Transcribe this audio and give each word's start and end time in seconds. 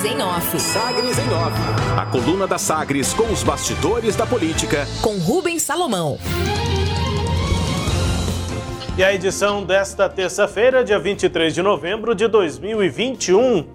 Sagres 0.00 0.04
em 0.04 0.22
Off. 0.22 0.60
Sagres 0.60 1.18
em 1.18 1.28
Off. 1.34 1.52
A 1.94 2.06
coluna 2.06 2.46
da 2.46 2.56
Sagres 2.56 3.12
com 3.12 3.30
os 3.30 3.42
bastidores 3.42 4.16
da 4.16 4.24
política. 4.24 4.86
Com 5.02 5.18
Rubens 5.18 5.62
Salomão. 5.62 6.18
E 8.96 9.04
a 9.04 9.12
edição 9.12 9.62
desta 9.62 10.08
terça-feira, 10.08 10.82
dia 10.82 10.98
23 10.98 11.52
de 11.52 11.60
novembro 11.60 12.14
de 12.14 12.28
2021. 12.28 13.66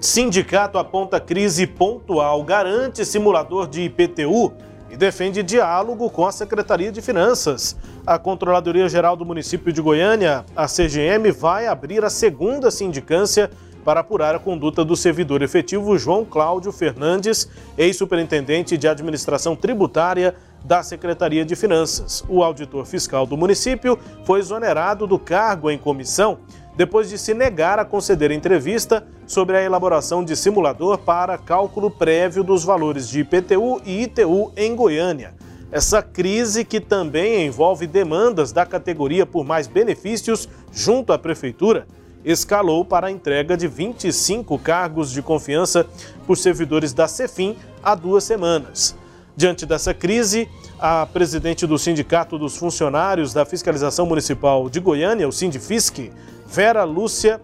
Sindicato 0.00 0.78
aponta 0.78 1.20
crise 1.20 1.64
pontual, 1.64 2.42
garante 2.42 3.04
simulador 3.04 3.68
de 3.68 3.82
IPTU 3.82 4.52
e 4.90 4.96
defende 4.96 5.44
diálogo 5.44 6.10
com 6.10 6.26
a 6.26 6.32
Secretaria 6.32 6.90
de 6.90 7.00
Finanças. 7.00 7.76
A 8.04 8.18
Controladoria 8.18 8.88
Geral 8.88 9.14
do 9.14 9.24
município 9.24 9.72
de 9.72 9.80
Goiânia, 9.80 10.44
a 10.56 10.66
CGM, 10.66 11.30
vai 11.30 11.68
abrir 11.68 12.04
a 12.04 12.10
segunda 12.10 12.68
sindicância 12.68 13.48
para 13.88 14.00
apurar 14.00 14.34
a 14.34 14.38
conduta 14.38 14.84
do 14.84 14.94
servidor 14.94 15.40
efetivo 15.40 15.96
João 15.96 16.22
Cláudio 16.22 16.70
Fernandes, 16.70 17.48
ex-superintendente 17.78 18.76
de 18.76 18.86
administração 18.86 19.56
tributária 19.56 20.34
da 20.62 20.82
Secretaria 20.82 21.42
de 21.42 21.56
Finanças. 21.56 22.22
O 22.28 22.42
auditor 22.42 22.84
fiscal 22.84 23.24
do 23.24 23.34
município 23.34 23.98
foi 24.24 24.40
exonerado 24.40 25.06
do 25.06 25.18
cargo 25.18 25.70
em 25.70 25.78
comissão 25.78 26.40
depois 26.76 27.08
de 27.08 27.16
se 27.16 27.32
negar 27.32 27.78
a 27.78 27.84
conceder 27.86 28.30
entrevista 28.30 29.06
sobre 29.26 29.56
a 29.56 29.62
elaboração 29.62 30.22
de 30.22 30.36
simulador 30.36 30.98
para 30.98 31.38
cálculo 31.38 31.90
prévio 31.90 32.44
dos 32.44 32.64
valores 32.64 33.08
de 33.08 33.20
IPTU 33.20 33.80
e 33.86 34.02
ITU 34.02 34.52
em 34.54 34.76
Goiânia. 34.76 35.32
Essa 35.72 36.02
crise, 36.02 36.62
que 36.62 36.78
também 36.78 37.46
envolve 37.46 37.86
demandas 37.86 38.52
da 38.52 38.66
categoria 38.66 39.24
por 39.24 39.46
mais 39.46 39.66
benefícios 39.66 40.46
junto 40.70 41.10
à 41.10 41.18
Prefeitura, 41.18 41.86
escalou 42.24 42.84
para 42.84 43.06
a 43.06 43.10
entrega 43.10 43.56
de 43.56 43.66
25 43.66 44.58
cargos 44.58 45.10
de 45.10 45.22
confiança 45.22 45.86
por 46.26 46.36
servidores 46.36 46.92
da 46.92 47.08
Cefim 47.08 47.56
há 47.82 47.94
duas 47.94 48.24
semanas. 48.24 48.96
Diante 49.36 49.64
dessa 49.64 49.94
crise, 49.94 50.48
a 50.80 51.06
presidente 51.06 51.66
do 51.66 51.78
Sindicato 51.78 52.36
dos 52.38 52.56
Funcionários 52.56 53.32
da 53.32 53.44
Fiscalização 53.44 54.04
Municipal 54.04 54.68
de 54.68 54.80
Goiânia, 54.80 55.28
o 55.28 55.32
Sindifisc, 55.32 56.10
Vera 56.46 56.82
Lúcia 56.84 57.40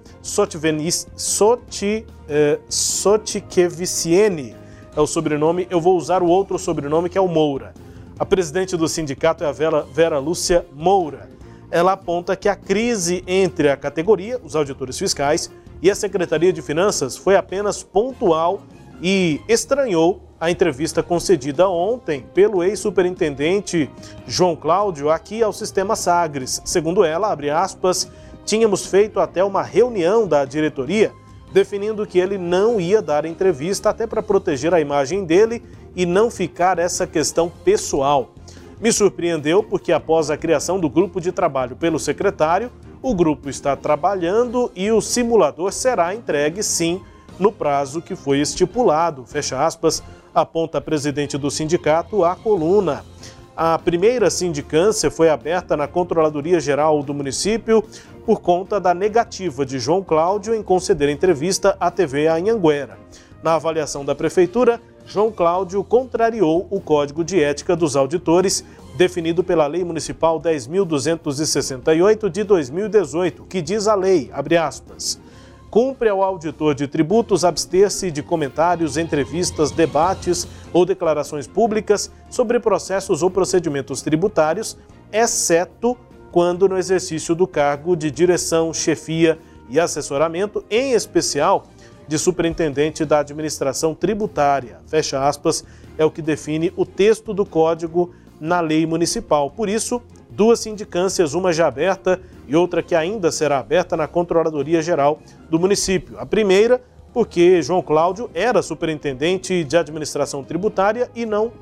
Sotikeviciene 2.68 4.50
eh, 4.50 4.56
é 4.96 5.00
o 5.00 5.06
sobrenome, 5.06 5.66
eu 5.70 5.80
vou 5.80 5.96
usar 5.96 6.22
o 6.22 6.26
outro 6.26 6.58
sobrenome 6.58 7.08
que 7.08 7.18
é 7.18 7.20
o 7.20 7.28
Moura. 7.28 7.74
A 8.18 8.24
presidente 8.24 8.76
do 8.76 8.88
sindicato 8.88 9.42
é 9.42 9.46
a 9.46 9.52
Vera, 9.52 9.82
Vera 9.82 10.18
Lúcia 10.18 10.64
Moura. 10.72 11.33
Ela 11.74 11.92
aponta 11.92 12.36
que 12.36 12.48
a 12.48 12.54
crise 12.54 13.24
entre 13.26 13.68
a 13.68 13.76
categoria, 13.76 14.40
os 14.44 14.54
auditores 14.54 14.98
fiscais, 14.98 15.50
e 15.82 15.90
a 15.90 15.94
Secretaria 15.94 16.52
de 16.52 16.62
Finanças 16.62 17.16
foi 17.16 17.36
apenas 17.36 17.82
pontual 17.82 18.62
e 19.02 19.40
estranhou 19.48 20.22
a 20.40 20.50
entrevista 20.50 21.02
concedida 21.02 21.68
ontem 21.68 22.24
pelo 22.32 22.62
ex-superintendente 22.62 23.90
João 24.26 24.54
Cláudio 24.54 25.10
aqui 25.10 25.42
ao 25.42 25.52
Sistema 25.52 25.96
Sagres. 25.96 26.62
Segundo 26.64 27.04
ela, 27.04 27.32
abre 27.32 27.50
aspas, 27.50 28.08
Tínhamos 28.44 28.84
feito 28.84 29.20
até 29.20 29.42
uma 29.42 29.62
reunião 29.62 30.26
da 30.26 30.44
diretoria 30.44 31.12
definindo 31.52 32.06
que 32.06 32.18
ele 32.18 32.36
não 32.36 32.80
ia 32.80 33.00
dar 33.00 33.24
entrevista 33.24 33.88
até 33.88 34.06
para 34.06 34.22
proteger 34.22 34.74
a 34.74 34.80
imagem 34.80 35.24
dele 35.24 35.62
e 35.94 36.04
não 36.04 36.30
ficar 36.30 36.78
essa 36.78 37.06
questão 37.06 37.50
pessoal. 37.64 38.34
Me 38.84 38.92
surpreendeu 38.92 39.62
porque 39.62 39.92
após 39.92 40.28
a 40.28 40.36
criação 40.36 40.78
do 40.78 40.90
grupo 40.90 41.18
de 41.18 41.32
trabalho 41.32 41.74
pelo 41.74 41.98
secretário, 41.98 42.70
o 43.00 43.14
grupo 43.14 43.48
está 43.48 43.74
trabalhando 43.74 44.70
e 44.76 44.92
o 44.92 45.00
simulador 45.00 45.72
será 45.72 46.14
entregue 46.14 46.62
sim 46.62 47.00
no 47.38 47.50
prazo 47.50 48.02
que 48.02 48.14
foi 48.14 48.40
estipulado. 48.40 49.24
Fecha 49.24 49.64
aspas, 49.64 50.02
aponta 50.34 50.76
a 50.76 50.82
presidente 50.82 51.38
do 51.38 51.50
sindicato 51.50 52.26
à 52.26 52.36
coluna. 52.36 53.02
A 53.56 53.78
primeira 53.78 54.28
sindicância 54.28 55.10
foi 55.10 55.30
aberta 55.30 55.78
na 55.78 55.88
Controladoria 55.88 56.60
Geral 56.60 57.02
do 57.02 57.14
município 57.14 57.82
por 58.26 58.42
conta 58.42 58.78
da 58.78 58.92
negativa 58.92 59.64
de 59.64 59.78
João 59.78 60.04
Cláudio 60.04 60.54
em 60.54 60.62
conceder 60.62 61.08
entrevista 61.08 61.74
à 61.80 61.90
TV 61.90 62.28
Anhanguera. 62.28 62.98
Na 63.42 63.54
avaliação 63.54 64.04
da 64.04 64.14
Prefeitura, 64.14 64.78
João 65.06 65.30
Cláudio 65.30 65.84
contrariou 65.84 66.66
o 66.70 66.80
Código 66.80 67.22
de 67.22 67.42
Ética 67.42 67.76
dos 67.76 67.94
Auditores, 67.94 68.64
definido 68.96 69.44
pela 69.44 69.66
Lei 69.66 69.84
Municipal 69.84 70.40
10.268 70.40 72.30
de 72.30 72.42
2018, 72.42 73.44
que 73.44 73.60
diz 73.60 73.86
a 73.86 73.94
lei, 73.94 74.30
abre 74.32 74.56
aspas, 74.56 75.20
cumpre 75.70 76.08
ao 76.08 76.22
auditor 76.22 76.74
de 76.74 76.86
tributos 76.86 77.44
abster-se 77.44 78.10
de 78.10 78.22
comentários, 78.22 78.96
entrevistas, 78.96 79.70
debates 79.70 80.48
ou 80.72 80.86
declarações 80.86 81.46
públicas 81.46 82.10
sobre 82.30 82.58
processos 82.58 83.22
ou 83.22 83.30
procedimentos 83.30 84.00
tributários, 84.00 84.78
exceto 85.12 85.96
quando 86.32 86.68
no 86.68 86.78
exercício 86.78 87.34
do 87.34 87.46
cargo 87.46 87.94
de 87.94 88.10
direção, 88.10 88.72
chefia 88.72 89.38
e 89.68 89.78
assessoramento, 89.78 90.64
em 90.70 90.92
especial 90.92 91.66
de 92.06 92.18
superintendente 92.18 93.04
da 93.04 93.20
administração 93.20 93.94
tributária. 93.94 94.78
Fecha 94.86 95.26
aspas, 95.26 95.64
é 95.96 96.04
o 96.04 96.10
que 96.10 96.22
define 96.22 96.72
o 96.76 96.84
texto 96.84 97.32
do 97.32 97.44
código 97.44 98.14
na 98.40 98.60
lei 98.60 98.86
municipal. 98.86 99.50
Por 99.50 99.68
isso, 99.68 100.02
duas 100.30 100.60
sindicâncias, 100.60 101.34
uma 101.34 101.52
já 101.52 101.66
aberta 101.66 102.20
e 102.46 102.54
outra 102.54 102.82
que 102.82 102.94
ainda 102.94 103.32
será 103.32 103.58
aberta 103.58 103.96
na 103.96 104.06
Controladoria 104.06 104.82
Geral 104.82 105.18
do 105.48 105.58
município. 105.58 106.18
A 106.18 106.26
primeira, 106.26 106.82
porque 107.12 107.62
João 107.62 107.80
Cláudio 107.80 108.28
era 108.34 108.62
superintendente 108.62 109.64
de 109.64 109.76
administração 109.76 110.42
tributária 110.42 111.10
e 111.14 111.24
não 111.24 111.52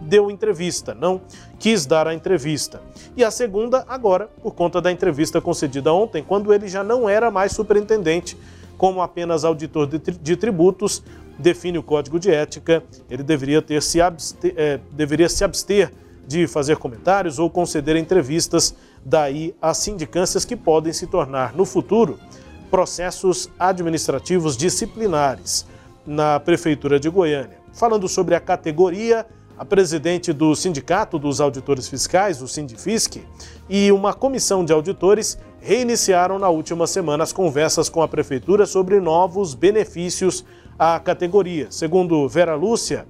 deu 0.00 0.30
entrevista, 0.30 0.94
não 0.94 1.20
quis 1.58 1.84
dar 1.84 2.08
a 2.08 2.14
entrevista. 2.14 2.80
E 3.14 3.22
a 3.22 3.30
segunda, 3.30 3.84
agora, 3.86 4.30
por 4.42 4.54
conta 4.54 4.80
da 4.80 4.90
entrevista 4.90 5.40
concedida 5.40 5.92
ontem, 5.92 6.24
quando 6.26 6.54
ele 6.54 6.68
já 6.68 6.82
não 6.82 7.06
era 7.06 7.30
mais 7.30 7.52
superintendente, 7.52 8.36
como 8.80 9.02
apenas 9.02 9.44
auditor 9.44 9.86
de, 9.86 10.36
tributos, 10.36 11.02
define 11.38 11.76
o 11.76 11.82
código 11.82 12.18
de 12.18 12.30
ética, 12.30 12.82
ele 13.10 13.22
deveria, 13.22 13.60
ter 13.60 13.82
se 13.82 14.00
abster, 14.00 14.54
é, 14.56 14.80
deveria 14.92 15.28
se 15.28 15.44
abster 15.44 15.92
de 16.26 16.46
fazer 16.46 16.78
comentários 16.78 17.38
ou 17.38 17.50
conceder 17.50 17.94
entrevistas, 17.96 18.74
daí 19.04 19.54
as 19.60 19.76
sindicâncias 19.76 20.46
que 20.46 20.56
podem 20.56 20.94
se 20.94 21.06
tornar, 21.06 21.54
no 21.54 21.66
futuro, 21.66 22.18
processos 22.70 23.50
administrativos 23.58 24.56
disciplinares 24.56 25.66
na 26.06 26.40
Prefeitura 26.40 26.98
de 26.98 27.10
Goiânia. 27.10 27.58
Falando 27.74 28.08
sobre 28.08 28.34
a 28.34 28.40
categoria 28.40 29.26
a 29.58 29.64
presidente 29.66 30.32
do 30.32 30.56
Sindicato 30.56 31.18
dos 31.18 31.38
Auditores 31.38 31.86
Fiscais, 31.86 32.40
o 32.40 32.48
Sindifisc, 32.48 33.18
e 33.68 33.92
uma 33.92 34.14
comissão 34.14 34.64
de 34.64 34.72
auditores 34.72 35.38
reiniciaram 35.60 36.38
na 36.38 36.48
última 36.48 36.86
semana 36.86 37.22
as 37.22 37.32
conversas 37.32 37.88
com 37.88 38.02
a 38.02 38.08
Prefeitura 38.08 38.66
sobre 38.66 38.98
novos 38.98 39.54
benefícios 39.54 40.44
à 40.78 40.98
categoria. 40.98 41.66
Segundo 41.70 42.26
Vera 42.28 42.54
Lúcia, 42.54 43.06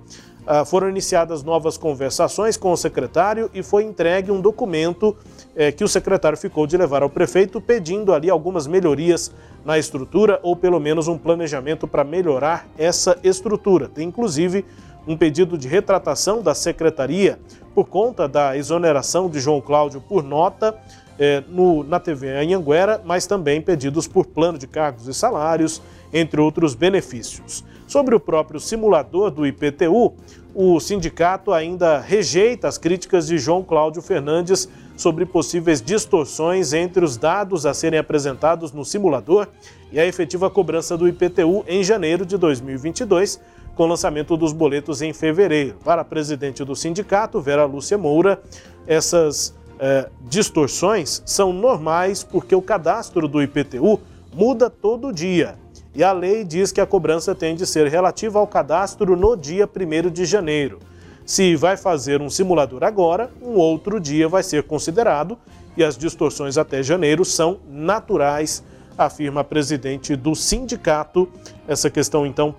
ah, 0.46 0.64
foram 0.64 0.88
iniciadas 0.88 1.42
novas 1.42 1.76
conversações 1.76 2.56
com 2.56 2.72
o 2.72 2.76
secretário 2.76 3.50
e 3.54 3.62
foi 3.62 3.84
entregue 3.84 4.32
um 4.32 4.40
documento 4.40 5.16
eh, 5.54 5.70
que 5.70 5.84
o 5.84 5.88
secretário 5.88 6.36
ficou 6.36 6.66
de 6.66 6.76
levar 6.76 7.02
ao 7.02 7.10
prefeito, 7.10 7.60
pedindo 7.60 8.12
ali 8.12 8.28
algumas 8.28 8.66
melhorias 8.66 9.30
na 9.64 9.78
estrutura 9.78 10.40
ou 10.42 10.56
pelo 10.56 10.80
menos 10.80 11.06
um 11.06 11.18
planejamento 11.18 11.86
para 11.86 12.02
melhorar 12.02 12.66
essa 12.76 13.16
estrutura. 13.22 13.88
Tem 13.88 14.08
inclusive 14.08 14.64
um 15.06 15.16
pedido 15.16 15.56
de 15.56 15.68
retratação 15.68 16.42
da 16.42 16.54
secretaria 16.54 17.38
por 17.74 17.86
conta 17.86 18.26
da 18.26 18.56
exoneração 18.56 19.28
de 19.28 19.38
João 19.38 19.60
Cláudio 19.60 20.00
por 20.00 20.24
nota 20.24 20.76
eh, 21.20 21.44
no, 21.50 21.84
na 21.84 22.00
TV 22.00 22.30
Anhanguera, 22.30 23.00
mas 23.04 23.26
também 23.26 23.60
pedidos 23.60 24.08
por 24.08 24.24
plano 24.24 24.56
de 24.56 24.66
cargos 24.66 25.06
e 25.06 25.12
salários, 25.12 25.82
entre 26.10 26.40
outros 26.40 26.74
benefícios. 26.74 27.62
Sobre 27.86 28.14
o 28.14 28.20
próprio 28.20 28.58
simulador 28.58 29.30
do 29.30 29.46
IPTU, 29.46 30.14
o 30.54 30.80
sindicato 30.80 31.52
ainda 31.52 32.00
rejeita 32.00 32.66
as 32.66 32.78
críticas 32.78 33.26
de 33.26 33.38
João 33.38 33.62
Cláudio 33.62 34.00
Fernandes 34.00 34.66
sobre 34.96 35.26
possíveis 35.26 35.82
distorções 35.82 36.72
entre 36.72 37.04
os 37.04 37.16
dados 37.16 37.66
a 37.66 37.74
serem 37.74 37.98
apresentados 37.98 38.72
no 38.72 38.84
simulador 38.84 39.46
e 39.92 40.00
a 40.00 40.06
efetiva 40.06 40.48
cobrança 40.48 40.96
do 40.96 41.06
IPTU 41.06 41.64
em 41.68 41.84
janeiro 41.84 42.24
de 42.24 42.36
2022, 42.36 43.40
com 43.74 43.84
o 43.84 43.86
lançamento 43.86 44.36
dos 44.36 44.52
boletos 44.52 45.02
em 45.02 45.12
fevereiro. 45.12 45.76
Para 45.84 46.02
a 46.02 46.04
presidente 46.04 46.64
do 46.64 46.74
sindicato, 46.74 47.40
Vera 47.40 47.64
Lúcia 47.64 47.98
Moura, 47.98 48.42
essas 48.86 49.54
eh, 49.80 50.10
distorções 50.28 51.22
são 51.24 51.52
normais 51.52 52.22
porque 52.22 52.54
o 52.54 52.60
cadastro 52.60 53.26
do 53.26 53.42
IPTU 53.42 53.98
muda 54.32 54.68
todo 54.68 55.12
dia. 55.12 55.58
E 55.94 56.04
a 56.04 56.12
lei 56.12 56.44
diz 56.44 56.70
que 56.70 56.80
a 56.80 56.86
cobrança 56.86 57.34
tem 57.34 57.56
de 57.56 57.66
ser 57.66 57.88
relativa 57.88 58.38
ao 58.38 58.46
cadastro 58.46 59.16
no 59.16 59.34
dia 59.34 59.66
1 59.66 60.10
de 60.10 60.26
janeiro. 60.26 60.78
Se 61.24 61.56
vai 61.56 61.76
fazer 61.76 62.20
um 62.20 62.28
simulador 62.28 62.84
agora, 62.84 63.30
um 63.40 63.56
outro 63.56 63.98
dia 63.98 64.28
vai 64.28 64.42
ser 64.42 64.64
considerado 64.64 65.38
e 65.76 65.82
as 65.82 65.96
distorções 65.96 66.58
até 66.58 66.82
janeiro 66.82 67.24
são 67.24 67.60
naturais 67.68 68.62
afirma 69.04 69.40
a 69.40 69.44
presidente 69.44 70.14
do 70.14 70.34
sindicato. 70.34 71.28
Essa 71.66 71.88
questão, 71.88 72.26
então, 72.26 72.54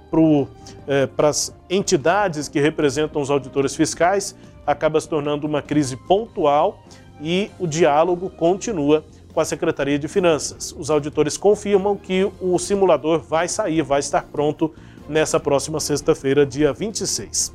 para 1.16 1.30
as 1.30 1.56
entidades 1.70 2.48
que 2.48 2.60
representam 2.60 3.22
os 3.22 3.30
auditores 3.30 3.76
fiscais, 3.76 4.36
acaba 4.66 5.00
se 5.00 5.08
tornando 5.08 5.48
uma 5.48 5.62
crise 5.62 5.96
pontual 5.96 6.84
e 7.22 7.52
o 7.60 7.68
diálogo 7.68 8.30
continua 8.30 9.04
com 9.34 9.40
a 9.40 9.46
Secretaria 9.46 9.98
de 9.98 10.08
Finanças. 10.08 10.74
Os 10.78 10.90
auditores 10.90 11.38
confirmam 11.38 11.96
que 11.96 12.30
o 12.42 12.58
simulador 12.58 13.20
vai 13.20 13.48
sair, 13.48 13.82
vai 13.82 14.00
estar 14.00 14.24
pronto 14.24 14.74
nessa 15.08 15.40
próxima 15.40 15.80
sexta-feira, 15.80 16.46
dia 16.46 16.74
26. 16.74 17.54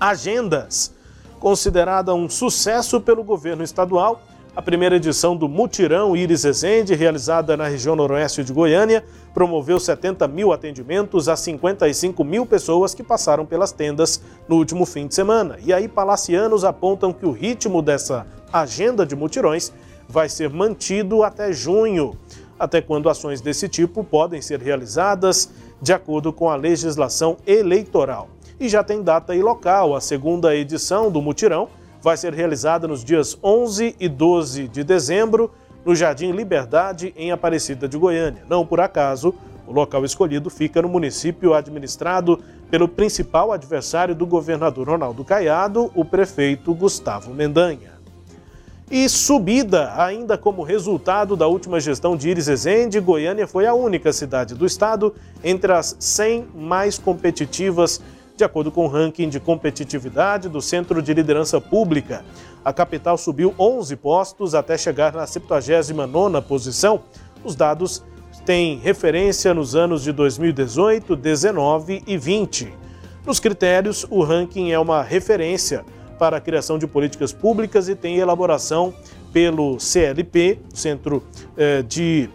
Agendas. 0.00 0.94
Considerada 1.38 2.14
um 2.14 2.28
sucesso 2.28 3.00
pelo 3.00 3.24
governo 3.24 3.64
estadual, 3.64 4.22
a 4.54 4.60
primeira 4.60 4.96
edição 4.96 5.34
do 5.34 5.48
Mutirão 5.48 6.14
Iris 6.14 6.44
Ezende, 6.44 6.94
realizada 6.94 7.56
na 7.56 7.68
região 7.68 7.96
noroeste 7.96 8.44
de 8.44 8.52
Goiânia, 8.52 9.02
promoveu 9.32 9.80
70 9.80 10.28
mil 10.28 10.52
atendimentos 10.52 11.26
a 11.26 11.36
55 11.36 12.22
mil 12.22 12.44
pessoas 12.44 12.94
que 12.94 13.02
passaram 13.02 13.46
pelas 13.46 13.72
tendas 13.72 14.20
no 14.46 14.56
último 14.56 14.84
fim 14.84 15.06
de 15.06 15.14
semana. 15.14 15.56
E 15.64 15.72
aí, 15.72 15.88
palacianos 15.88 16.64
apontam 16.64 17.14
que 17.14 17.24
o 17.24 17.32
ritmo 17.32 17.80
dessa 17.80 18.26
agenda 18.52 19.06
de 19.06 19.16
mutirões 19.16 19.72
vai 20.06 20.28
ser 20.28 20.50
mantido 20.50 21.22
até 21.22 21.50
junho, 21.50 22.14
até 22.58 22.82
quando 22.82 23.08
ações 23.08 23.40
desse 23.40 23.70
tipo 23.70 24.04
podem 24.04 24.42
ser 24.42 24.60
realizadas 24.60 25.50
de 25.80 25.94
acordo 25.94 26.30
com 26.30 26.50
a 26.50 26.56
legislação 26.56 27.38
eleitoral. 27.46 28.28
E 28.60 28.68
já 28.68 28.84
tem 28.84 29.02
data 29.02 29.34
e 29.34 29.40
local, 29.40 29.96
a 29.96 30.00
segunda 30.00 30.54
edição 30.54 31.10
do 31.10 31.22
Mutirão 31.22 31.70
vai 32.02 32.16
ser 32.16 32.34
realizada 32.34 32.88
nos 32.88 33.04
dias 33.04 33.38
11 33.42 33.94
e 33.98 34.08
12 34.08 34.68
de 34.68 34.82
dezembro 34.82 35.50
no 35.84 35.94
Jardim 35.94 36.32
Liberdade, 36.32 37.14
em 37.16 37.30
Aparecida 37.30 37.88
de 37.88 37.96
Goiânia. 37.96 38.44
Não 38.48 38.66
por 38.66 38.80
acaso, 38.80 39.34
o 39.66 39.72
local 39.72 40.04
escolhido 40.04 40.50
fica 40.50 40.82
no 40.82 40.88
município 40.88 41.54
administrado 41.54 42.40
pelo 42.70 42.88
principal 42.88 43.52
adversário 43.52 44.14
do 44.14 44.26
governador 44.26 44.88
Ronaldo 44.88 45.24
Caiado, 45.24 45.90
o 45.94 46.04
prefeito 46.04 46.74
Gustavo 46.74 47.32
Mendanha 47.32 47.92
e 48.92 49.08
subida. 49.08 49.90
Ainda 49.96 50.36
como 50.36 50.62
resultado 50.62 51.34
da 51.34 51.46
última 51.46 51.80
gestão 51.80 52.14
de 52.14 52.28
Iris 52.28 52.46
Ezende, 52.46 53.00
Goiânia 53.00 53.46
foi 53.46 53.66
a 53.66 53.72
única 53.72 54.12
cidade 54.12 54.54
do 54.54 54.66
estado 54.66 55.14
entre 55.42 55.72
as 55.72 55.96
100 55.98 56.48
mais 56.54 56.98
competitivas, 56.98 58.02
de 58.36 58.44
acordo 58.44 58.70
com 58.70 58.84
o 58.84 58.88
ranking 58.88 59.28
de 59.28 59.38
competitividade 59.38 60.48
do 60.48 60.60
Centro 60.60 61.02
de 61.02 61.12
Liderança 61.12 61.60
Pública. 61.60 62.24
A 62.64 62.72
capital 62.72 63.18
subiu 63.18 63.54
11 63.58 63.96
postos 63.96 64.54
até 64.54 64.78
chegar 64.78 65.12
na 65.12 65.24
79ª 65.24 66.42
posição. 66.42 67.02
Os 67.44 67.54
dados 67.54 68.02
têm 68.46 68.78
referência 68.78 69.52
nos 69.52 69.74
anos 69.76 70.02
de 70.02 70.12
2018, 70.12 71.16
19 71.16 72.02
e 72.06 72.16
20. 72.16 72.72
Nos 73.26 73.38
critérios, 73.38 74.06
o 74.10 74.22
ranking 74.22 74.70
é 74.70 74.78
uma 74.78 75.02
referência 75.02 75.84
para 76.18 76.36
a 76.36 76.40
criação 76.40 76.78
de 76.78 76.86
políticas 76.86 77.32
públicas 77.32 77.88
e 77.88 77.94
tem 77.94 78.18
elaboração 78.18 78.94
pelo 79.32 79.78
CLP, 79.78 80.58
Centro 80.72 81.22
eh, 81.56 81.82
de 81.82 82.28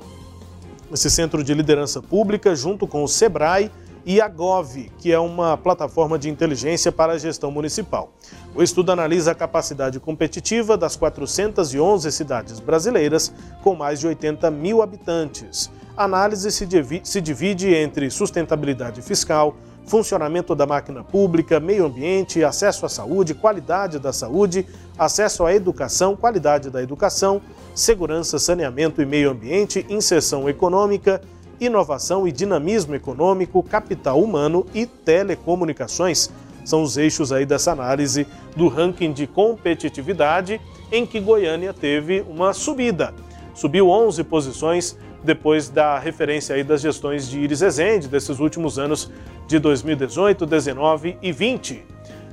esse 0.92 1.10
Centro 1.10 1.44
de 1.44 1.54
Liderança 1.54 2.02
Pública, 2.02 2.56
junto 2.56 2.88
com 2.88 3.04
o 3.04 3.08
SEBRAE 3.08 3.70
e 4.07 4.21
a 4.21 4.30
GOV, 4.30 4.89
que 4.98 5.12
é 5.12 5.19
uma 5.19 5.57
plataforma 5.57 6.18
de 6.18 6.30
inteligência 6.30 6.94
para 6.94 7.12
a 7.12 7.18
gestão 7.18 7.51
municipal. 7.51 8.13
O 8.56 8.63
estudo 8.63 8.94
analisa 8.94 9.31
a 9.31 9.36
capacidade 9.36 10.00
competitiva 10.00 10.77
das 10.77 10.95
411 10.95 12.09
cidades 12.13 12.62
brasileiras 12.62 13.33
com 13.62 13.75
mais 13.75 14.00
de 14.00 14.07
80 14.07 14.50
mil 14.50 14.81
habitantes. 14.81 15.69
A 15.98 16.06
análise 16.06 16.50
se 16.54 17.19
divide, 17.21 17.74
entre 17.75 18.09
sustentabilidade 18.09 19.01
fiscal, 19.01 19.57
funcionamento 19.86 20.56
da 20.56 20.65
máquina 20.65 21.03
pública, 21.03 21.60
meio 21.60 21.86
ambiente, 21.86 22.45
acesso 22.45 22.86
à 22.86 22.89
saúde, 22.89 23.33
qualidade 23.33 24.00
da 24.00 24.13
saúde, 24.13 24.65
acesso 24.98 25.45
à 25.45 25.53
educação, 25.53 26.15
qualidade 26.15 26.69
da 26.69 26.81
educação, 26.81 27.42
segurança, 27.75 28.39
saneamento 28.39 29.01
e 29.01 29.06
meio 29.06 29.31
ambiente, 29.31 29.86
inserção 29.89 30.48
econômica, 30.48 31.21
inovação 31.59 32.27
e 32.27 32.31
dinamismo 32.31 32.95
econômico, 32.95 33.63
capital 33.63 34.21
humano 34.21 34.65
e 34.74 34.86
telecomunicações. 34.86 36.30
São 36.63 36.83
os 36.83 36.98
eixos 36.98 37.31
aí 37.31 37.45
dessa 37.45 37.71
análise 37.71 38.27
do 38.56 38.68
ranking 38.68 39.13
de 39.13 39.25
competitividade 39.25 40.59
em 40.92 41.06
que 41.06 41.19
Goiânia 41.19 41.74
teve 41.74 42.25
uma 42.27 42.54
subida. 42.54 43.13
Subiu 43.54 43.89
11 43.89 44.24
posições 44.25 44.98
depois 45.24 45.69
da 45.69 45.98
referência 45.98 46.56
aí 46.56 46.63
das 46.63 46.81
gestões 46.81 47.27
de 47.27 47.39
Iris 47.39 47.62
Ezende 47.62 48.07
desses 48.07 48.39
últimos 48.39 48.77
anos 48.77 49.12
de 49.48 49.60
2018, 49.60 50.45
19 50.45 51.18
e 51.21 51.31
20. 51.31 51.86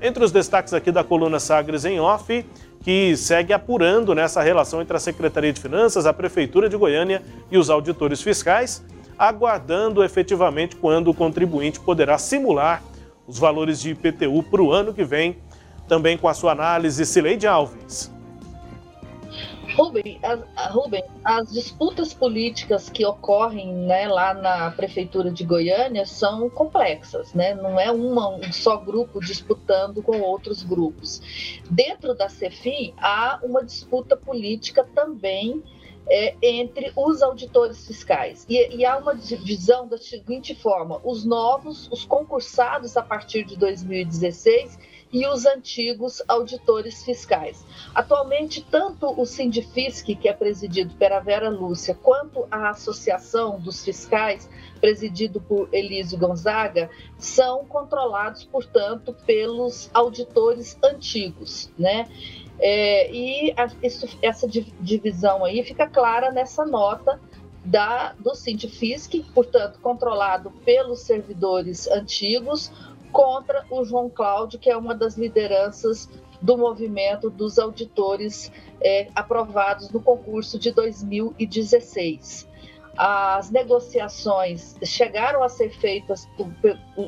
Entre 0.02 0.22
os 0.22 0.30
destaques 0.30 0.74
aqui 0.74 0.92
da 0.92 1.02
coluna 1.02 1.40
Sagres 1.40 1.84
em 1.84 1.98
Off, 1.98 2.44
que 2.82 3.16
segue 3.16 3.52
apurando 3.52 4.14
nessa 4.14 4.42
relação 4.42 4.82
entre 4.82 4.96
a 4.96 5.00
Secretaria 5.00 5.52
de 5.52 5.60
Finanças, 5.60 6.04
a 6.04 6.12
Prefeitura 6.12 6.68
de 6.68 6.76
Goiânia 6.76 7.22
e 7.50 7.56
os 7.56 7.70
auditores 7.70 8.20
fiscais, 8.20 8.84
aguardando 9.18 10.02
efetivamente 10.02 10.76
quando 10.76 11.10
o 11.10 11.14
contribuinte 11.14 11.80
poderá 11.80 12.18
simular 12.18 12.82
os 13.26 13.38
valores 13.38 13.80
de 13.80 13.90
IPTU 13.90 14.42
para 14.42 14.62
o 14.62 14.72
ano 14.72 14.92
que 14.92 15.04
vem, 15.04 15.38
também 15.88 16.16
com 16.16 16.28
a 16.28 16.34
sua 16.34 16.52
análise, 16.52 17.04
Cileide 17.06 17.46
Alves. 17.46 18.12
Rubem, 19.74 20.20
as, 20.22 20.72
Rubem, 20.72 21.02
as 21.24 21.52
disputas 21.52 22.14
políticas 22.14 22.88
que 22.88 23.04
ocorrem 23.04 23.74
né, 23.74 24.06
lá 24.06 24.32
na 24.32 24.70
prefeitura 24.70 25.32
de 25.32 25.44
Goiânia 25.44 26.06
são 26.06 26.48
complexas, 26.48 27.34
né? 27.34 27.54
Não 27.54 27.78
é 27.78 27.90
uma, 27.90 28.28
um 28.28 28.52
só 28.52 28.76
grupo 28.76 29.18
disputando 29.20 30.00
com 30.00 30.20
outros 30.20 30.62
grupos. 30.62 31.60
Dentro 31.68 32.14
da 32.14 32.28
CEFIM 32.28 32.94
há 32.98 33.40
uma 33.42 33.64
disputa 33.64 34.16
política 34.16 34.86
também 34.94 35.62
é, 36.08 36.34
entre 36.42 36.92
os 36.96 37.22
auditores 37.22 37.86
fiscais. 37.86 38.44
E, 38.48 38.76
e, 38.76 38.84
há 38.84 38.96
uma 38.96 39.14
divisão 39.14 39.86
da 39.88 39.98
seguinte 39.98 40.54
forma: 40.54 41.00
os 41.04 41.24
novos, 41.24 41.88
os 41.90 42.04
concursados 42.04 42.96
a 42.96 43.02
partir 43.02 43.44
de 43.44 43.56
2016 43.56 44.78
e 45.14 45.28
os 45.28 45.46
antigos 45.46 46.20
auditores 46.26 47.04
fiscais. 47.04 47.64
Atualmente, 47.94 48.66
tanto 48.68 49.08
o 49.08 49.24
Sindifisc, 49.24 50.04
que 50.04 50.28
é 50.28 50.32
presidido 50.32 50.92
pela 50.96 51.20
Vera 51.20 51.48
Lúcia, 51.48 51.94
quanto 51.94 52.48
a 52.50 52.70
Associação 52.70 53.60
dos 53.60 53.84
Fiscais, 53.84 54.50
presidido 54.80 55.40
por 55.40 55.68
Elísio 55.72 56.18
Gonzaga, 56.18 56.90
são 57.16 57.64
controlados, 57.64 58.42
portanto, 58.42 59.14
pelos 59.24 59.88
auditores 59.94 60.76
antigos, 60.82 61.70
né? 61.78 62.08
É, 62.58 63.10
e 63.12 63.52
a, 63.56 63.68
isso, 63.82 64.06
essa 64.22 64.46
divisão 64.48 65.44
aí 65.44 65.62
fica 65.62 65.86
clara 65.86 66.30
nessa 66.30 66.64
nota 66.64 67.20
da, 67.64 68.12
do 68.18 68.34
Sindifisc, 68.34 69.24
portanto, 69.34 69.78
controlado 69.80 70.50
pelos 70.64 71.00
servidores 71.00 71.88
antigos, 71.88 72.70
contra 73.10 73.64
o 73.70 73.84
João 73.84 74.10
Cláudio, 74.10 74.58
que 74.58 74.68
é 74.68 74.76
uma 74.76 74.94
das 74.94 75.16
lideranças 75.16 76.08
do 76.42 76.58
movimento 76.58 77.30
dos 77.30 77.58
auditores 77.58 78.50
é, 78.80 79.08
aprovados 79.14 79.88
no 79.90 80.00
concurso 80.00 80.58
de 80.58 80.72
2016 80.72 82.48
as 82.96 83.50
negociações 83.50 84.76
chegaram 84.84 85.42
a 85.42 85.48
ser 85.48 85.70
feitas, 85.70 86.28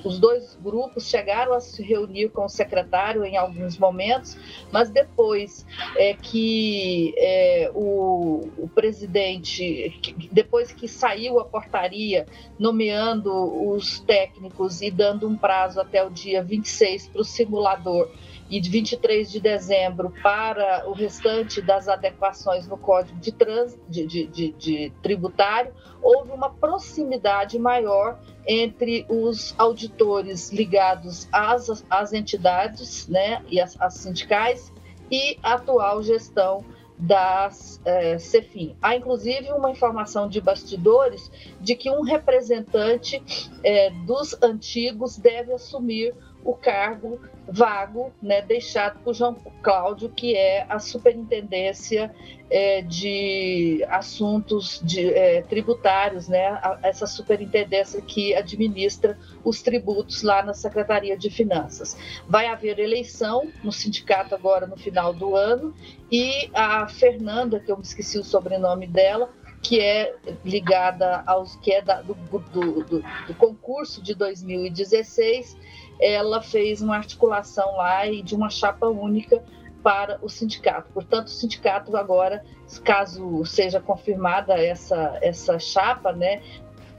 os 0.05 0.19
dois 0.19 0.59
grupos 0.61 1.09
chegaram 1.09 1.55
a 1.55 1.61
se 1.61 1.83
reunir 1.83 2.31
com 2.31 2.45
o 2.45 2.49
secretário 2.49 3.25
em 3.25 3.37
alguns 3.37 3.78
momentos, 3.78 4.37
mas 4.73 4.90
depois 4.90 5.64
é, 5.97 6.14
que 6.14 7.14
é, 7.16 7.71
o, 7.75 8.49
o, 8.59 8.69
presidente, 8.69 9.95
depois 10.33 10.73
que 10.73 10.88
saiu 10.88 11.38
a 11.38 11.45
portaria 11.45 12.26
nomeando 12.59 13.33
os 13.71 14.00
técnicos 14.00 14.83
e 14.83 14.90
dando 14.90 15.28
um 15.28 15.37
prazo 15.37 15.81
até 15.81 16.05
o 16.05 16.11
dia 16.11 16.43
26 16.43 17.09
para 17.09 17.21
o 17.21 17.25
simulador 17.25 18.11
e 18.49 18.61
de 18.61 18.71
23 18.71 19.31
de 19.31 19.41
dezembro 19.41 20.12
para 20.23 20.88
o 20.88 20.93
restante 20.93 21.61
das 21.61 21.88
adequações 21.88 22.67
no 22.67 22.76
Código 22.76 23.19
de, 23.19 23.33
trans, 23.33 23.79
de, 23.88 24.07
de, 24.07 24.53
de, 24.53 24.93
tributário, 25.03 25.73
houve 26.00 26.31
uma 26.33 26.50
proximidade 26.50 27.59
maior 27.59 28.19
entre 28.47 29.05
os 29.09 29.55
auditores 29.59 30.53
ligados 30.53 31.29
às, 31.33 31.85
às 31.91 32.12
entidades 32.12 33.09
né, 33.09 33.43
e 33.49 33.61
às 33.61 33.76
sindicais 33.95 34.73
e 35.11 35.38
a 35.43 35.55
atual 35.55 36.03
gestão 36.03 36.65
das 36.99 37.81
é, 37.85 38.19
CEFIM. 38.19 38.75
Há 38.81 38.97
inclusive 38.97 39.53
uma 39.53 39.71
informação 39.71 40.29
de 40.29 40.41
bastidores 40.41 41.31
de 41.61 41.76
que 41.76 41.91
um 41.91 42.03
representante 42.03 43.23
é, 43.62 43.91
dos 44.07 44.35
antigos 44.43 45.19
deve 45.19 45.53
assumir 45.53 46.15
o 46.47 46.55
cargo 46.55 47.21
vago, 47.49 48.12
né, 48.23 48.41
deixado 48.41 48.99
por 49.00 49.15
João 49.15 49.35
Cláudio, 49.62 50.09
que 50.09 50.37
é 50.37 50.65
a 50.69 50.79
superintendência 50.79 52.15
é, 52.49 52.83
de 52.83 53.85
assuntos 53.88 54.81
de, 54.83 55.12
é, 55.12 55.43
tributários, 55.43 56.29
né, 56.29 56.47
a, 56.47 56.79
essa 56.83 57.07
superintendência 57.07 58.00
que 58.00 58.35
administra 58.35 59.19
os 59.45 59.61
tributos 59.61 60.23
lá 60.23 60.43
na 60.43 60.55
Secretaria 60.55 61.17
de 61.17 61.31
Finanças. 61.31 61.97
Vai 62.29 62.47
haver 62.47 62.79
eleição 62.79 63.50
no 63.62 63.73
sindicato 63.73 64.35
agora 64.35 64.67
no 64.67 64.76
final 64.76 65.12
do 65.12 65.35
ano 65.35 65.75
e 66.11 66.49
a 66.55 66.87
Fernanda, 66.88 67.59
que 67.59 67.71
eu 67.71 67.76
me 67.76 67.83
esqueci 67.83 68.19
o 68.19 68.25
sobrenome 68.25 68.87
dela, 68.87 69.29
que 69.62 69.81
é 69.81 70.15
ligada 70.45 71.25
aos 71.26 71.57
que 71.57 71.73
é 71.73 71.83
da, 71.83 72.00
do, 72.03 72.15
do, 72.15 72.85
do, 72.85 73.05
do 73.26 73.35
concurso 73.35 74.00
de 74.00 74.15
2016 74.15 75.57
ela 76.00 76.43
fez 76.43 76.83
uma 76.83 76.97
articulação 76.97 77.76
lá 77.76 78.07
e 78.07 78.23
de 78.23 78.35
uma 78.35 78.50
chapa 78.50 78.87
única 78.87 79.43
para 79.83 80.19
o 80.21 80.29
sindicato. 80.29 80.91
Portanto, 80.93 81.29
o 81.29 81.31
sindicato 81.31 81.97
agora, 81.97 82.45
caso 82.85 83.45
seja 83.45 83.81
confirmada 83.81 84.55
essa, 84.55 85.19
essa 85.23 85.59
chapa, 85.59 86.12
né, 86.12 86.43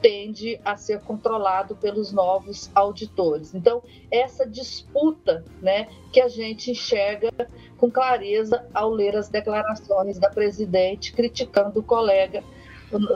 tende 0.01 0.59
a 0.63 0.77
ser 0.77 1.01
controlado 1.01 1.75
pelos 1.75 2.11
novos 2.11 2.71
auditores. 2.73 3.53
Então, 3.53 3.83
essa 4.11 4.47
disputa 4.47 5.43
né, 5.61 5.87
que 6.13 6.21
a 6.21 6.27
gente 6.27 6.71
enxerga 6.71 7.31
com 7.77 7.89
clareza 7.89 8.65
ao 8.73 8.89
ler 8.89 9.15
as 9.15 9.27
declarações 9.27 10.17
da 10.17 10.29
presidente 10.29 11.13
criticando 11.13 11.79
o 11.79 11.83
colega 11.83 12.43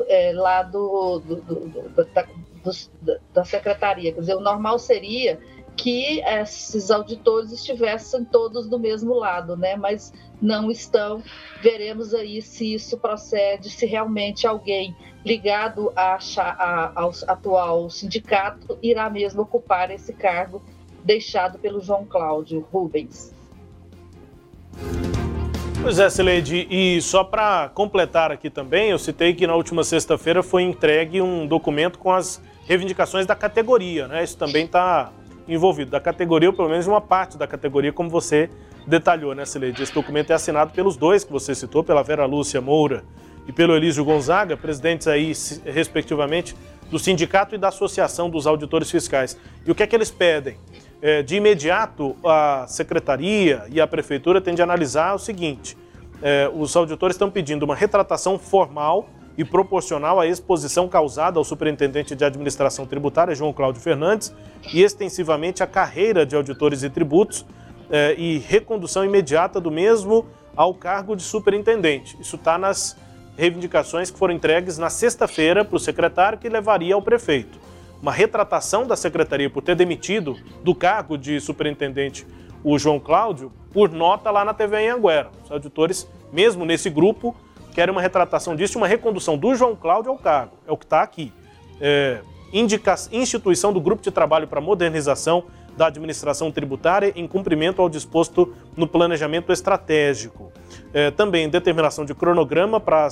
é, 0.08 0.34
lá 0.34 0.64
do, 0.64 1.20
do, 1.20 1.36
do, 1.38 2.06
da, 2.14 2.26
da 3.34 3.46
secretaria. 3.46 4.12
Quer 4.12 4.20
dizer, 4.20 4.36
o 4.36 4.42
normal 4.42 4.78
seria 4.78 5.40
que 5.76 6.22
esses 6.22 6.92
auditores 6.92 7.52
estivessem 7.52 8.24
todos 8.26 8.68
do 8.68 8.80
mesmo 8.80 9.16
lado, 9.16 9.58
né? 9.58 9.76
Mas 9.76 10.14
não 10.42 10.70
estão. 10.70 11.24
Veremos 11.62 12.14
aí 12.14 12.42
se 12.42 12.74
isso 12.74 12.98
procede, 12.98 13.70
se 13.70 13.86
realmente 13.86 14.46
alguém 14.46 14.96
ligado 15.26 15.92
a, 15.96 16.18
a, 16.38 16.92
ao 16.96 17.12
atual 17.28 17.90
sindicato 17.90 18.78
irá 18.82 19.10
mesmo 19.10 19.44
ocupar 19.44 19.92
esse 19.92 20.14
cargo 20.14 20.62
deixado 21.04 21.60
pelo 21.60 21.82
João 21.82 22.06
Cláudio 22.06 22.66
Rubens. 22.72 23.34
Pois 25.82 25.98
é, 25.98 26.10
Sileide, 26.12 26.68
e 26.70 27.02
só 27.02 27.24
para 27.24 27.70
completar 27.70 28.32
aqui 28.32 28.52
também, 28.52 28.92
eu 28.92 29.00
citei 29.00 29.34
que 29.34 29.48
na 29.48 29.56
última 29.56 29.84
sexta-feira 29.84 30.44
foi 30.44 30.62
entregue 30.62 31.22
um 31.22 31.48
documento 31.48 31.98
com 31.98 32.12
as 32.12 32.40
reivindicações 32.68 33.26
da 33.26 33.36
categoria, 33.36 34.08
né? 34.08 34.24
Isso 34.24 34.38
também 34.38 34.66
está 34.66 35.12
envolvido, 35.48 35.92
da 35.92 36.00
categoria, 36.00 36.50
ou 36.50 36.56
pelo 36.56 36.70
menos 36.70 36.88
uma 36.88 37.02
parte 37.02 37.38
da 37.38 37.48
categoria, 37.48 37.92
como 37.92 38.10
você 38.10 38.50
detalhou, 38.86 39.36
né, 39.36 39.46
Sileide? 39.46 39.82
Esse 39.82 39.94
documento 39.94 40.32
é 40.32 40.34
assinado 40.34 40.72
pelos 40.72 40.98
dois 40.98 41.24
que 41.24 41.32
você 41.32 41.54
citou, 41.54 41.84
pela 41.84 42.04
Vera 42.04 42.26
Lúcia 42.26 42.62
Moura 42.62 43.04
e 43.48 43.52
pelo 43.52 43.76
Elísio 43.76 44.06
Gonzaga, 44.06 44.56
presidentes 44.56 45.08
aí, 45.08 45.32
respectivamente, 45.66 46.56
do 46.90 47.00
sindicato 47.00 47.56
e 47.56 47.58
da 47.58 47.70
Associação 47.70 48.30
dos 48.30 48.46
Auditores 48.46 48.92
Fiscais. 48.92 49.38
E 49.66 49.72
o 49.72 49.76
que 49.76 49.84
é 49.84 49.88
que 49.88 49.96
eles 49.96 50.12
pedem? 50.12 50.58
É, 51.02 51.24
de 51.24 51.36
imediato, 51.36 52.16
a 52.24 52.66
secretaria 52.68 53.64
e 53.70 53.82
a 53.82 53.88
prefeitura 53.88 54.40
têm 54.40 54.54
de 54.54 54.62
analisar 54.62 55.16
o 55.16 55.20
seguinte: 55.20 55.76
é, 56.22 56.50
os 56.54 56.76
auditores 56.76 57.16
estão 57.16 57.32
pedindo 57.32 57.64
uma 57.64 57.76
retratação 57.76 58.38
formal 58.38 59.10
e 59.38 59.46
proporcional 59.46 60.20
à 60.20 60.28
exposição 60.28 60.88
causada 60.88 61.40
ao 61.40 61.44
superintendente 61.44 62.16
de 62.16 62.26
administração 62.26 62.86
tributária, 62.86 63.36
João 63.36 63.54
Cláudio 63.54 63.82
Fernandes, 63.82 64.34
e 64.74 64.82
extensivamente 64.82 65.64
à 65.64 65.68
carreira 65.68 66.26
de 66.26 66.36
auditores 66.36 66.84
e 66.84 66.90
tributos 66.90 67.46
eh, 67.90 68.16
e 68.18 68.38
recondução 68.40 69.04
imediata 69.06 69.60
do 69.60 69.72
mesmo 69.72 70.26
ao 70.56 70.74
cargo 70.74 71.16
de 71.16 71.24
superintendente. 71.24 72.18
Isso 72.20 72.36
está 72.36 72.58
nas 72.58 72.98
reivindicações 73.38 74.12
que 74.12 74.18
foram 74.18 74.34
entregues 74.34 74.78
na 74.78 74.90
sexta-feira 74.90 75.64
para 75.64 75.76
o 75.76 75.80
secretário, 75.80 76.38
que 76.38 76.50
levaria 76.50 76.94
ao 76.94 77.02
prefeito. 77.02 77.60
Uma 78.02 78.12
retratação 78.12 78.86
da 78.86 78.96
secretaria 78.96 79.50
por 79.50 79.62
ter 79.62 79.76
demitido 79.76 80.36
do 80.64 80.74
cargo 80.74 81.18
de 81.18 81.40
superintendente 81.40 82.26
o 82.64 82.78
João 82.78 83.00
Cláudio 83.00 83.52
por 83.72 83.90
nota 83.92 84.30
lá 84.30 84.44
na 84.44 84.54
TV 84.54 84.90
Anguera. 84.90 85.30
Os 85.44 85.52
auditores, 85.52 86.08
mesmo 86.32 86.66
nesse 86.66 86.90
grupo, 86.90 87.36
querem 87.74 87.92
uma 87.92 88.02
retratação 88.02 88.56
disso 88.56 88.78
uma 88.78 88.88
recondução 88.88 89.38
do 89.38 89.56
João 89.56 89.76
Cláudio 89.76 90.12
ao 90.12 90.18
cargo. 90.18 90.58
É 90.68 90.72
o 90.72 90.78
que 90.78 90.86
está 90.86 91.02
aqui. 91.02 91.34
É, 91.80 92.22
indica, 92.54 92.96
instituição 93.12 93.74
do 93.74 93.82
Grupo 93.82 94.04
de 94.04 94.12
Trabalho 94.12 94.48
para 94.48 94.62
Modernização 94.62 95.46
da 95.76 95.88
Administração 95.88 96.52
Tributária 96.52 97.14
em 97.16 97.28
cumprimento 97.28 97.82
ao 97.82 97.90
disposto 97.90 98.54
no 98.76 98.86
planejamento 98.86 99.52
estratégico. 99.52 100.52
É, 100.94 101.10
também 101.12 101.50
determinação 101.50 102.06
de 102.06 102.14
cronograma 102.14 102.80
para 102.80 103.08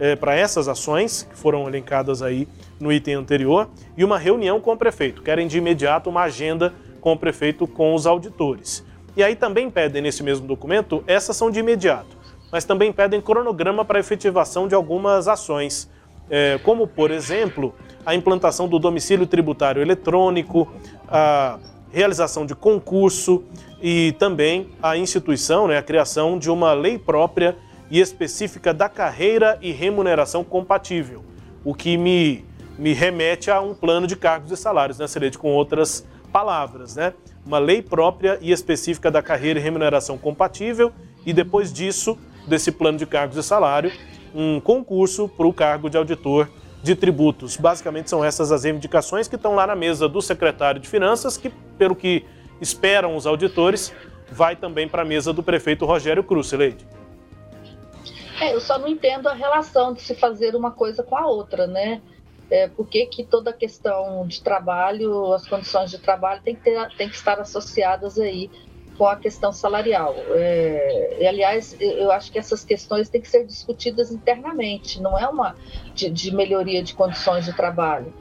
é, 0.00 0.14
para 0.14 0.34
essas 0.34 0.68
ações 0.68 1.24
que 1.28 1.36
foram 1.36 1.66
elencadas 1.66 2.22
aí 2.22 2.46
no 2.78 2.92
item 2.92 3.14
anterior 3.14 3.68
e 3.96 4.04
uma 4.04 4.16
reunião 4.16 4.60
com 4.60 4.72
o 4.72 4.76
prefeito. 4.76 5.22
Querem 5.22 5.48
de 5.48 5.58
imediato 5.58 6.08
uma 6.08 6.22
agenda 6.22 6.72
com 7.00 7.12
o 7.12 7.18
prefeito 7.18 7.66
com 7.66 7.94
os 7.94 8.06
auditores. 8.06 8.84
E 9.16 9.24
aí 9.24 9.34
também 9.34 9.68
pedem 9.68 10.00
nesse 10.00 10.22
mesmo 10.22 10.46
documento, 10.46 11.02
essas 11.06 11.36
são 11.36 11.50
de 11.50 11.58
imediato 11.58 12.17
mas 12.50 12.64
também 12.64 12.92
pedem 12.92 13.20
cronograma 13.20 13.84
para 13.84 13.98
efetivação 13.98 14.66
de 14.66 14.74
algumas 14.74 15.28
ações, 15.28 15.88
é, 16.30 16.58
como, 16.62 16.86
por 16.86 17.10
exemplo, 17.10 17.74
a 18.04 18.14
implantação 18.14 18.68
do 18.68 18.78
domicílio 18.78 19.26
tributário 19.26 19.80
eletrônico, 19.80 20.70
a 21.08 21.58
realização 21.90 22.44
de 22.44 22.54
concurso 22.54 23.44
e 23.80 24.12
também 24.18 24.68
a 24.82 24.96
instituição, 24.96 25.66
né, 25.66 25.78
a 25.78 25.82
criação 25.82 26.38
de 26.38 26.50
uma 26.50 26.72
lei 26.72 26.98
própria 26.98 27.56
e 27.90 28.00
específica 28.00 28.74
da 28.74 28.88
carreira 28.88 29.58
e 29.62 29.72
remuneração 29.72 30.44
compatível, 30.44 31.24
o 31.64 31.74
que 31.74 31.96
me, 31.96 32.44
me 32.78 32.92
remete 32.92 33.50
a 33.50 33.60
um 33.60 33.74
plano 33.74 34.06
de 34.06 34.16
cargos 34.16 34.50
e 34.52 34.56
salários, 34.56 34.98
né, 34.98 35.06
Celede, 35.06 35.38
com 35.38 35.52
outras 35.52 36.06
palavras, 36.30 36.96
né? 36.96 37.14
Uma 37.46 37.58
lei 37.58 37.80
própria 37.80 38.38
e 38.42 38.52
específica 38.52 39.10
da 39.10 39.22
carreira 39.22 39.58
e 39.58 39.62
remuneração 39.62 40.18
compatível 40.18 40.92
e 41.24 41.32
depois 41.32 41.72
disso 41.72 42.18
desse 42.48 42.72
plano 42.72 42.98
de 42.98 43.06
cargos 43.06 43.36
e 43.36 43.42
salário 43.42 43.92
um 44.34 44.60
concurso 44.60 45.28
para 45.28 45.46
o 45.46 45.52
cargo 45.52 45.88
de 45.88 45.96
auditor 45.96 46.48
de 46.82 46.94
tributos. 46.94 47.56
Basicamente 47.56 48.08
são 48.08 48.24
essas 48.24 48.52
as 48.52 48.64
reivindicações 48.64 49.26
que 49.26 49.36
estão 49.36 49.54
lá 49.54 49.66
na 49.66 49.74
mesa 49.74 50.08
do 50.08 50.22
secretário 50.22 50.80
de 50.80 50.88
Finanças, 50.88 51.36
que, 51.36 51.50
pelo 51.76 51.96
que 51.96 52.24
esperam 52.60 53.16
os 53.16 53.26
auditores, 53.26 53.92
vai 54.30 54.54
também 54.56 54.88
para 54.88 55.02
a 55.02 55.04
mesa 55.04 55.32
do 55.32 55.42
prefeito 55.42 55.84
Rogério 55.84 56.22
Cruz, 56.22 56.52
Leide. 56.52 56.86
É, 58.40 58.54
eu 58.54 58.60
só 58.60 58.78
não 58.78 58.86
entendo 58.86 59.28
a 59.28 59.34
relação 59.34 59.92
de 59.92 60.00
se 60.00 60.14
fazer 60.14 60.54
uma 60.54 60.70
coisa 60.70 61.02
com 61.02 61.16
a 61.16 61.26
outra, 61.26 61.66
né? 61.66 62.00
É, 62.50 62.68
por 62.68 62.86
que, 62.86 63.04
que 63.06 63.24
toda 63.24 63.50
a 63.50 63.52
questão 63.52 64.26
de 64.26 64.40
trabalho, 64.40 65.32
as 65.34 65.46
condições 65.46 65.90
de 65.90 65.98
trabalho 65.98 66.40
tem 66.42 66.54
que, 66.54 66.62
ter, 66.62 66.88
tem 66.96 67.08
que 67.08 67.16
estar 67.16 67.38
associadas 67.40 68.18
aí 68.18 68.48
com 68.98 69.06
a 69.06 69.16
questão 69.16 69.52
salarial. 69.52 70.14
É, 70.30 71.18
e, 71.20 71.26
aliás, 71.26 71.76
eu 71.80 72.10
acho 72.10 72.32
que 72.32 72.38
essas 72.38 72.64
questões 72.64 73.08
têm 73.08 73.20
que 73.20 73.28
ser 73.28 73.46
discutidas 73.46 74.10
internamente, 74.10 75.00
não 75.00 75.16
é 75.16 75.26
uma 75.28 75.54
de, 75.94 76.10
de 76.10 76.34
melhoria 76.34 76.82
de 76.82 76.94
condições 76.94 77.44
de 77.44 77.54
trabalho. 77.54 78.12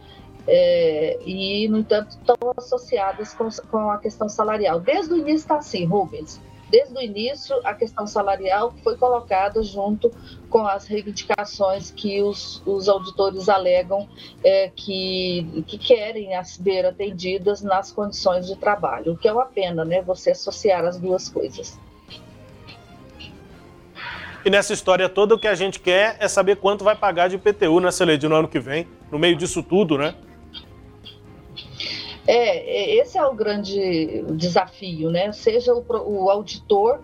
É, 0.47 1.19
e, 1.25 1.67
no 1.67 1.79
entanto, 1.79 2.11
estão 2.11 2.37
associadas 2.55 3.33
com, 3.33 3.49
com, 3.69 3.89
a 3.89 3.97
questão 3.97 4.29
salarial. 4.29 4.79
Desde 4.79 5.13
o 5.13 5.17
início 5.17 5.37
está 5.37 5.57
assim, 5.57 5.83
Rubens 5.83 6.39
desde 6.69 6.97
o 6.97 7.01
início, 7.01 7.59
a 7.63 7.73
questão 7.73 8.05
salarial 8.05 8.73
foi 8.83 8.97
colocada 8.97 9.61
junto 9.63 10.11
com 10.49 10.65
as 10.65 10.85
reivindicações 10.85 11.91
que 11.91 12.21
os, 12.21 12.61
os 12.65 12.89
auditores 12.89 13.49
alegam 13.49 14.07
é, 14.43 14.69
que, 14.75 15.63
que 15.67 15.77
querem 15.77 16.29
ser 16.43 16.85
atendidas 16.85 17.61
nas 17.61 17.91
condições 17.91 18.47
de 18.47 18.55
trabalho, 18.55 19.13
o 19.13 19.17
que 19.17 19.27
é 19.27 19.33
uma 19.33 19.45
pena, 19.45 19.85
né? 19.85 20.01
Você 20.01 20.31
associar 20.31 20.85
as 20.85 20.97
duas 20.97 21.29
coisas. 21.29 21.79
E 24.45 24.49
nessa 24.49 24.71
história 24.71 25.09
toda, 25.09 25.35
o 25.35 25.39
que 25.39 25.47
a 25.47 25.55
gente 25.55 25.79
quer 25.79 26.15
é 26.19 26.27
saber 26.27 26.57
quanto 26.57 26.83
vai 26.83 26.95
pagar 26.95 27.27
de 27.27 27.35
IPTU 27.35 27.79
lei 28.05 28.17
de 28.17 28.27
no 28.27 28.35
ano 28.35 28.47
que 28.47 28.59
vem, 28.59 28.87
no 29.11 29.19
meio 29.19 29.35
disso 29.35 29.61
tudo, 29.61 29.97
né? 29.97 30.15
É, 32.27 32.57
é, 32.57 32.95
esse 32.97 33.17
é 33.17 33.25
o 33.25 33.33
grande 33.33 34.21
desafio, 34.33 35.09
né? 35.09 35.31
Seja 35.31 35.73
o, 35.73 35.85
o 35.89 36.29
auditor, 36.29 36.99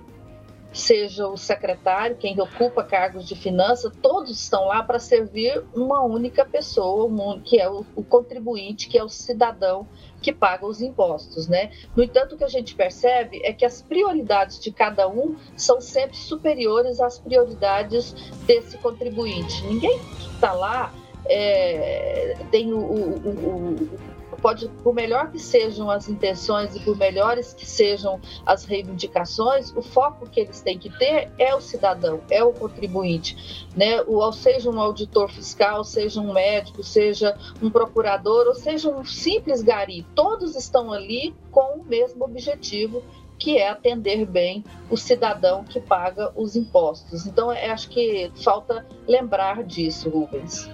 seja 0.73 1.27
o 1.27 1.37
secretário, 1.37 2.17
quem 2.17 2.39
ocupa 2.41 2.83
cargos 2.83 3.25
de 3.25 3.35
finanças, 3.35 3.93
todos 4.01 4.31
estão 4.31 4.65
lá 4.65 4.83
para 4.83 4.99
servir 4.99 5.63
uma 5.73 6.03
única 6.03 6.43
pessoa, 6.43 7.09
que 7.41 7.57
é 7.57 7.69
o, 7.69 7.85
o, 7.95 8.03
contribuinte, 8.03 8.89
que 8.89 8.97
é 8.97 9.03
o 9.03 9.07
cidadão 9.07 9.87
que 10.21 10.33
paga 10.33 10.65
os 10.65 10.81
impostos, 10.81 11.47
né? 11.47 11.71
No 11.95 12.03
entanto, 12.03 12.35
o 12.35 12.37
que 12.37 12.43
a 12.43 12.49
gente 12.49 12.75
percebe 12.75 13.41
é 13.45 13.53
que 13.53 13.65
as 13.65 13.81
prioridades 13.81 14.59
de 14.59 14.71
cada 14.71 15.07
um 15.07 15.35
são 15.55 15.79
sempre 15.79 16.17
superiores 16.17 16.99
às 16.99 17.19
prioridades 17.19 18.13
desse 18.45 18.77
contribuinte. 18.77 19.65
Ninguém 19.67 19.99
que 19.99 20.33
está 20.33 20.51
lá 20.53 20.93
é, 21.25 22.37
tem 22.51 22.73
o, 22.73 22.79
o 22.79 24.12
pode, 24.43 24.67
por 24.83 24.93
melhor 24.93 25.31
que 25.31 25.39
sejam 25.39 25.89
as 25.89 26.09
intenções 26.09 26.75
e 26.75 26.79
por 26.81 26.97
melhores 26.97 27.53
que 27.53 27.65
sejam 27.65 28.19
as 28.45 28.65
reivindicações, 28.65 29.73
o 29.73 29.81
foco 29.81 30.29
que 30.29 30.41
eles 30.41 30.59
têm 30.59 30.77
que 30.77 30.89
ter 30.99 31.31
é 31.39 31.55
o 31.55 31.61
cidadão, 31.61 32.19
é 32.29 32.43
o 32.43 32.51
contribuinte, 32.51 33.65
né? 33.73 34.01
O, 34.01 34.29
seja 34.33 34.69
um 34.69 34.81
auditor 34.81 35.31
fiscal, 35.31 35.85
seja 35.85 36.19
um 36.19 36.33
médico, 36.33 36.83
seja 36.83 37.37
um 37.61 37.69
procurador, 37.69 38.47
ou 38.47 38.53
seja 38.53 38.89
um 38.89 39.05
simples 39.05 39.61
gari, 39.61 40.05
todos 40.13 40.57
estão 40.57 40.91
ali 40.91 41.33
com 41.49 41.77
o 41.79 41.85
mesmo 41.85 42.25
objetivo, 42.25 43.01
que 43.39 43.57
é 43.57 43.69
atender 43.69 44.25
bem 44.25 44.63
o 44.89 44.97
cidadão 44.97 45.63
que 45.63 45.79
paga 45.79 46.33
os 46.35 46.57
impostos. 46.57 47.25
Então, 47.25 47.49
é, 47.49 47.69
acho 47.69 47.89
que 47.89 48.29
falta 48.43 48.85
lembrar 49.07 49.63
disso, 49.63 50.09
Rubens. 50.09 50.69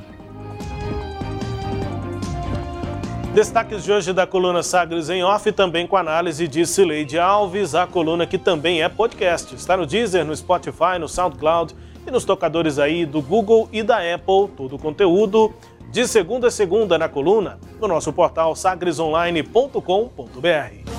Destaques 3.33 3.83
de 3.83 3.91
hoje 3.91 4.11
da 4.11 4.25
coluna 4.25 4.63
Sagres 4.63 5.07
em 5.07 5.23
Off, 5.23 5.51
também 5.51 5.85
com 5.85 5.95
análise 5.95 6.47
de 6.47 6.65
Cileide 6.65 7.19
Alves, 7.19 7.75
a 7.75 7.85
coluna 7.85 8.25
que 8.25 8.39
também 8.39 8.81
é 8.81 8.89
podcast. 8.89 9.53
Está 9.53 9.77
no 9.77 9.85
Deezer, 9.85 10.25
no 10.25 10.35
Spotify, 10.35 10.97
no 10.99 11.07
SoundCloud 11.07 11.75
e 12.07 12.11
nos 12.11 12.25
tocadores 12.25 12.79
aí 12.79 13.05
do 13.05 13.21
Google 13.21 13.69
e 13.71 13.83
da 13.83 13.97
Apple. 13.97 14.49
Todo 14.57 14.75
o 14.75 14.79
conteúdo 14.79 15.53
de 15.91 16.07
segunda 16.07 16.47
a 16.47 16.51
segunda 16.51 16.97
na 16.97 17.07
coluna 17.07 17.59
no 17.79 17.87
nosso 17.87 18.11
portal 18.11 18.55
sagresonline.com.br. 18.55 20.98